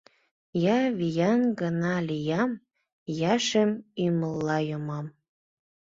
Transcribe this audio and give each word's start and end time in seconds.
Я 0.77 0.79
виян 0.97 1.41
гына 1.59 1.93
лиям, 2.07 2.51
Я 3.31 3.35
шем 3.47 3.71
ӱмылла 4.05 4.57
йомам. 4.69 5.05